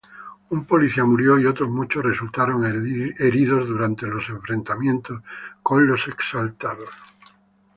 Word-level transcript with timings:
Un 0.49 0.65
policía 0.65 1.05
murió 1.05 1.37
y 1.37 1.45
otros 1.45 1.69
muchos 1.69 2.03
resultaron 2.03 2.65
heridos 3.19 3.67
durante 3.67 4.07
los 4.07 4.27
enfrentamientos 4.29 5.21
con 5.61 5.85
los 5.85 6.07
exaltados. 6.07 6.89